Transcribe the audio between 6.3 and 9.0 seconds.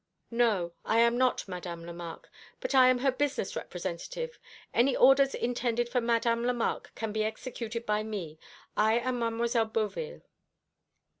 Lemarque can be executed by me. I